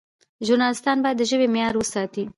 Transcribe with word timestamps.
ژورنالیستان 0.45 0.97
باید 1.03 1.17
د 1.19 1.23
ژبې 1.29 1.47
معیار 1.53 1.75
وساتي. 1.77 2.23